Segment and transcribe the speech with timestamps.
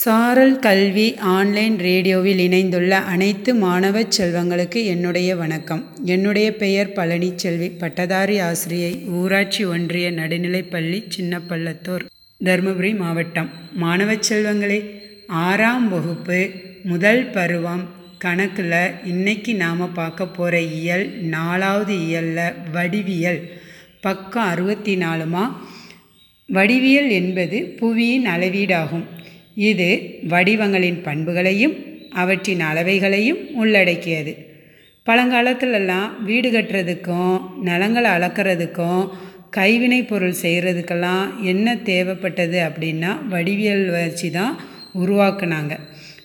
[0.00, 5.82] சாரல் கல்வி ஆன்லைன் ரேடியோவில் இணைந்துள்ள அனைத்து மாணவ செல்வங்களுக்கு என்னுடைய வணக்கம்.
[6.04, 7.78] என்னுடைய பெயர் பழனிச்செல்வி.
[7.78, 12.04] பட்டதாரி ஆசிரியை ஊராட்சி ஒன்றிய நடுநிலைப்பள்ளி சின்னப்பள்ளத்தூர்
[12.44, 13.50] தருமபுரி மாவட்டம்.
[13.72, 14.78] மாணவ செல்வங்களே
[15.26, 16.50] ஆறாம் வகுப்பு
[16.84, 17.84] முதல் பருவம்
[18.18, 21.06] கணக்கில் இன்னைக்கு நாம் பார்க்க போகிற இயல்
[21.36, 23.40] நாலாவது இயலில் வடிவியல்.
[24.00, 25.52] பக்கம் அறுபத்தி நாலுமா?
[26.46, 29.06] வடிவியல் என்பது புவியின் அளவீடாகும்.
[29.66, 29.88] இது
[30.28, 31.74] வடிவங்களின் பண்புகளையும்
[32.12, 34.32] அவற்றின் அளவைகளையும் உள்ளடக்கியது.
[35.06, 39.02] பழங்காலத்துலலாம் வீடு கட்டுறதுக்கும் நிலங்களை அளக்கிறதுக்கும்
[39.50, 44.54] கைவினை பொருள் செய்கிறதுக்கெல்லாம் என்ன தேவைப்பட்டது அப்படின்னா வடிவியல் வச்சு தான்
[44.94, 45.74] உருவாக்குனாங்க.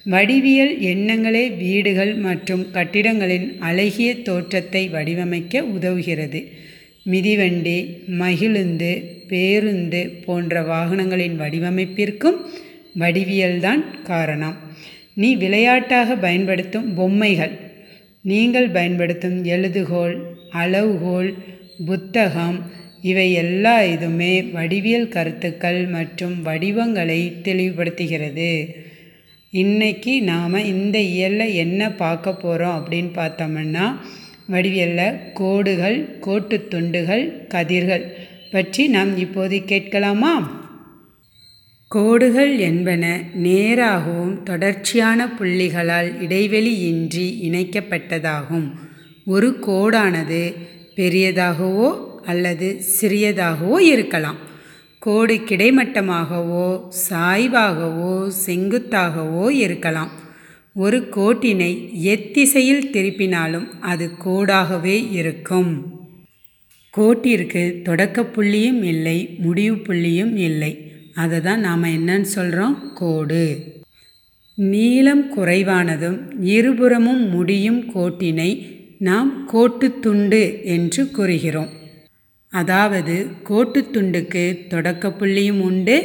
[0.04, 6.41] வடிவியல் எண்ணங்களே வீடுகள் மற்றும் கட்டிடங்களின் அழகிய தோற்றத்தை வடிவமைக்க உதவுகிறது.
[7.04, 7.77] மிதிவண்டி
[8.22, 8.91] மகிழுந்து
[9.27, 12.38] பேருந்து போன்ற வாகனங்களின் வடிவமைப்பிற்கும்
[13.00, 14.56] வடிவியல்தான் காரணம்.
[15.14, 17.52] நீ விளையாட்டாக பயன்படுத்தும் பொம்மைகள்.
[18.22, 21.34] நீங்கள் பயன்படுத்தும் எழுதுகோல் அளவுகோல்
[21.85, 28.76] புத்தகம் இவை எல்லா இதுவுமே வடிவியல் கருத்துக்கள் மற்றும் வடிவங்களை தெளிவுபடுத்துகிறது.
[29.54, 33.96] இன்றைக்கி நாம் இந்த இயலில் என்ன பார்க்க போகிறோம் அப்படின்னு பார்த்தோம்னா
[34.52, 38.12] வடிவியலில் கோடுகள் கோட்டுத் துண்டுகள் கதிர்கள்
[38.52, 40.62] பற்றி நாம் இப்போது கேட்கலாமா?
[41.94, 48.72] கோடுகள் என்பன நேராகவும் தொடர்ச்சியான புள்ளிகளால் இடைவெளியின்றி இணைக்கப்பட்டதாகும்.
[49.26, 50.54] ஒரு கோடானது
[50.96, 51.90] பெரியதாகவோ
[52.24, 54.38] அல்லது சிறியதாகவோ இருக்கலாம்.
[55.00, 60.12] கோடு கிடைமட்டமாகவோ சாய்வாகவோ செங்குத்தாகவோ இருக்கலாம்.
[60.74, 66.00] ஒரு கோட்டினை எத்திசையில் திருப்பினாலும் அது கோடாகவே இருக்கும்.
[66.97, 70.91] கோட்டிற்கு தொடக்க புள்ளியும் இல்லை முடிவு புள்ளியும் இல்லை.
[71.14, 73.46] அதை தான் நாம் என்னன்னு சொல்கிறோம் கோடு.
[74.58, 76.19] நீளம் குறைவானதும்
[76.56, 78.52] இருபுறமும் முடியும் கோட்டினை
[78.97, 81.72] நாம் கோட்டுத்துண்டு என்று கூறுகிறோம்.
[82.52, 83.16] அதாவது
[83.50, 85.96] கோட்டுத்துண்டுக்கு தொடக்க புள்ளியும் உண்டு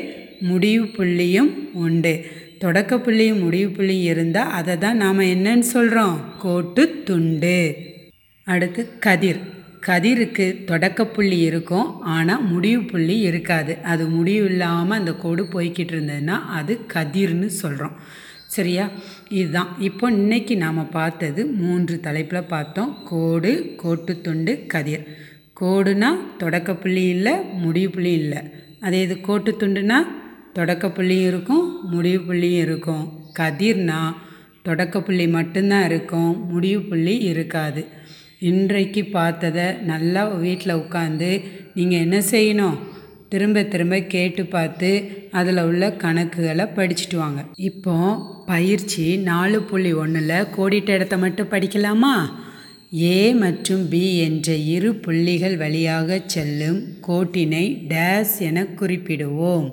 [0.41, 2.25] முடிவு புள்ளியும் உண்டு.
[2.59, 7.59] தொடக்க புள்ளியும் முடிவு புள்ளியும் இருந்தால் அதை தான் நாம் என்னன்னு சொல்கிறோம் கோட்டுத்துண்டு
[8.47, 9.41] அடுத்து கதிர்.
[9.88, 13.76] கதிருக்கு தொடக்கப்புள்ளி இருக்கும் ஆனால் முடிவு புள்ளி இருக்காது.
[13.93, 17.97] அது முடிவு இல்லாமல் அந்த கோடு போய்கிட்டு இருந்ததுன்னா அது கதிர்னு சொல்கிறோம்
[18.56, 18.91] சரியா?
[19.28, 19.76] இதுதான்.
[19.78, 22.93] இப்போ இன்றைக்கி நாம் பார்த்தது மூன்று தலைப்பில் பார்த்தோம்.
[23.04, 25.04] கோடு கோட்டுத்துண்டு கதிர்.
[25.60, 27.32] கோடுனா தொடக்கப்புள்ளி இல்லை
[27.65, 28.38] முடிவு புள்ளி இல்லை.
[28.81, 29.99] அதே இது கோட்டு துண்டுனா
[30.55, 33.05] தொடக்கப்புள்ளியும் இருக்கும் முடிவு புள்ளியும் இருக்கும்.
[33.38, 34.00] கதிர்னா
[34.69, 37.87] தொடக்கப்புள்ளி மட்டும்தான் இருக்கும் முடிவு புள்ளி இருக்காது.
[38.41, 41.31] இன்றைக்கு பார்த்ததை நல்லா வீட்டில் உட்காந்து
[41.75, 42.76] நீங்கள் என்ன செய்யணும்?
[43.28, 44.91] திரும்ப திரும்ப கேட்டு பார்த்து
[45.31, 47.44] அதில் உள்ள கணக்குகளை படிச்சுட்டு வாங்க.
[47.56, 47.94] இப்போ
[48.47, 52.15] பயிற்சி நாலு புள்ளி ஒன்றில் கோடிட்ட இடத்த மட்டும் படிக்கலாமா?
[53.00, 59.69] ஏ மற்றும் பி என்ற இரு புள்ளிகள் வழியாக செல்லும் கோட்டினை டேஸ் என குறிப்பிடுவோம்.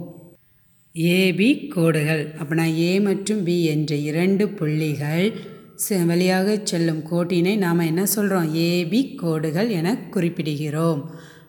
[0.96, 2.34] ஏபி கோடுகள்.
[2.40, 5.34] அப்படின்னா ஏ மற்றும் பி என்ற இரண்டு புள்ளிகள்
[6.06, 11.02] வழியாக செல்லும் கோட்டினை நாம் என்ன சொல்கிறோம் ஏபி கோடுகள் என குறிப்பிடுகிறோம்.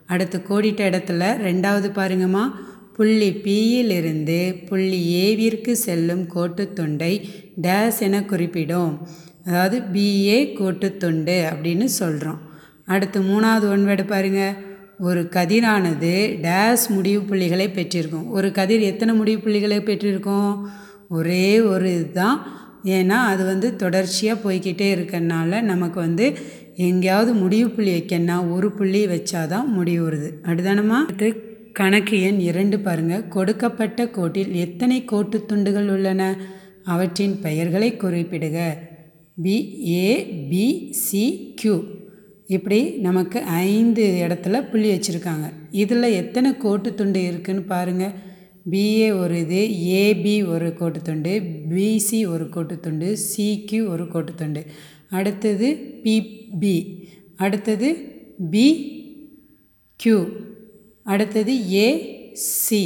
[0.05, 2.43] அடுத்து கோடிட்ட இடத்துல ரெண்டாவது பாருங்கம்மா.
[2.93, 7.29] புள்ளி பியிலிருந்து புள்ளி ஏவிற்கு செல்லும் கோட்டுத்துண்டை
[7.61, 9.07] டேஸ் என குறிப்பிடும்.
[9.45, 12.39] அதாவது பிஏ கோட்டுத்துண்டு அப்படின்னு சொல்கிறோம்
[12.85, 14.53] அடுத்து மூணாவது ஒன்வேடு பாருங்கள்
[14.99, 18.29] ஒரு கதிரானது டேஸ் முடிவு புள்ளிகளை பெற்றிருக்கும்.
[18.29, 20.69] ஒரு கதிர் எத்தனை முடிவு புள்ளிகளை பெற்றிருக்கும்?
[21.09, 22.65] ஒரே ஒரு இதுதான்.
[22.83, 26.33] ஏன்னா அது வந்து தொடர்ச்சியாக போய்கிட்டே இருக்கறனால நமக்கு வந்து
[26.75, 30.47] எங்கேயாவது முடிவு புள்ளி வைக்கணும்னா ஒரு புள்ளி வச்சாதான் முடிவு வருது.
[30.47, 36.37] அடுதானமா அடுத்து கணக்கு எண் இரண்டு பாருங்கள் கொடுக்கப்பட்ட கோட்டில் எத்தனை கோட்டு துண்டுகள் உள்ளன?
[36.83, 38.73] அவற்றின் பெயர்களை குறிப்பிடுக.
[39.41, 41.83] P A B C Q
[42.45, 45.51] இப்படி நமக்கு ஐந்து இடத்துல புள்ளி வச்சுருக்காங்க.
[45.71, 48.11] இதில் எத்தனை கோட்டு துண்டு இருக்குதுன்னு பாருங்கள்
[48.71, 49.61] பிஏ ஒரு இது
[50.03, 51.33] ஏபி ஒரு கோட்டுத்துண்டு
[51.71, 54.65] பிசி ஒரு கோட்டுத்துண்டு சிக்யூ ஒரு கோட்டுத்துண்டு
[55.09, 55.67] அடுத்தது
[56.03, 56.75] பிபி
[57.35, 57.89] அடுத்தது
[58.49, 58.65] பி
[59.99, 60.17] கியூ
[61.03, 61.53] அடுத்தது
[61.87, 62.83] ஏசி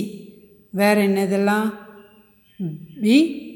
[0.72, 1.69] வேறு என்னதெல்லாம்?
[3.01, 3.16] பி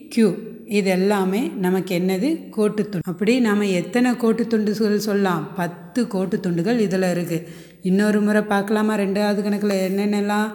[0.09, 0.29] கியூ
[0.65, 2.29] இது எல்லாமே நமக்கு என்னது?
[2.57, 5.43] கோட்டுத்துண்டு அப்படி நாம் எத்தனை கோட்டுத்துண்டுகள் சொல்லலாம்?
[5.55, 7.47] பத்து கோட்டுத்துண்டுகள் இதில் இருக்குது
[7.81, 8.97] இன்னொரு முறை பார்க்கலாமா?
[8.97, 10.51] ரெண்டாவது கணக்கில் என்னென்னலாம்?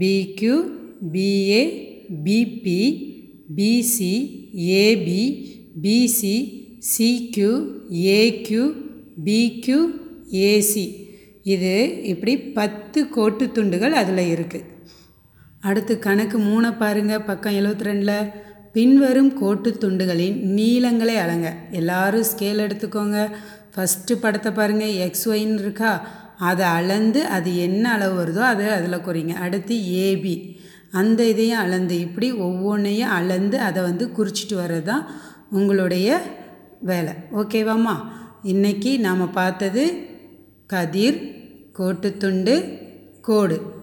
[0.00, 0.54] PQ
[1.12, 1.62] PA
[2.24, 2.80] PB
[3.56, 4.12] PC
[4.84, 5.22] AB
[5.82, 6.36] BC
[6.96, 7.50] CQ
[8.18, 8.64] AQ
[9.24, 9.78] PQ
[10.46, 10.86] AC
[11.42, 14.74] இது இப்படி பத்து கோட்டு துண்டுகள் அதில் இருக்குது
[15.60, 18.32] அடுத்து கணக்கு மூணை பாருங்கள் பக்கம் எழுபத்தி ரெண்டில்
[18.72, 21.48] பின்வரும் கோட்டு துண்டுகளின் நீளங்களை அளங்க.
[21.70, 23.18] எல்லாரும் ஸ்கேல் எடுத்துக்கோங்க.
[23.74, 25.92] ஃபஸ்ட்டு படத்தை பாருங்கள் எக்ஸ் ஒயின்னு இருக்கா?
[26.38, 29.34] அதை அளந்து அது என்ன அளவு வருதோ அதை அதில் குறிங்க.
[29.34, 30.56] அடுத்து ஏபி
[30.90, 35.06] அந்த இதையும் அளந்து இப்படி ஒவ்வொன்றையும் அளந்து அதை வந்து குறிச்சிட்டு வர்றது தான்
[35.50, 36.22] உங்களுடைய
[36.80, 37.12] வேலை.
[37.32, 37.96] ஓகேவாம்மா?
[38.44, 40.06] இன்றைக்கி நாம் பார்த்தது
[40.66, 41.18] கதிர்
[41.78, 42.78] கோட்டுத்துண்டு
[43.20, 43.74] கோடு.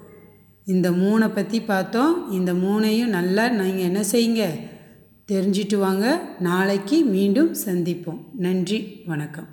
[0.65, 2.31] இந்த மூணை பற்றி பார்த்தோம்.
[2.31, 4.49] இந்த மூணையும் நல்லா நீங்கள் என்ன செய்யுங்க?
[5.31, 6.21] தெரிஞ்சிட்டு வாங்க.
[6.39, 8.19] நாளைக்கு மீண்டும் சந்திப்போம்.
[8.37, 9.01] நன்றி.
[9.05, 9.47] வணக்கம்.